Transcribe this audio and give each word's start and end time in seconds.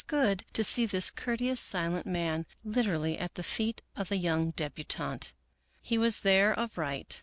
d 0.09 0.37
to 0.51 0.63
see 0.63 0.87
this 0.87 1.11
courteous, 1.11 1.59
silent 1.61 2.07
man 2.07 2.47
literally 2.65 3.19
at 3.19 3.35
the 3.35 3.43
feet 3.43 3.83
of 3.95 4.09
the 4.09 4.19
3 4.19 4.23
oung 4.29 4.55
debutante. 4.55 5.31
He 5.79 5.99
was 5.99 6.21
there 6.21 6.51
of 6.57 6.75
right. 6.75 7.19